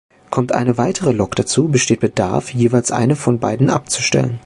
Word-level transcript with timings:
Kommt 0.31 0.51
eine 0.51 0.79
weitere 0.79 1.11
Lok 1.11 1.35
dazu, 1.35 1.67
besteht 1.67 1.99
Bedarf, 1.99 2.51
jeweils 2.55 2.89
eine 2.91 3.15
von 3.15 3.37
beiden 3.37 3.69
abzustellen. 3.69 4.39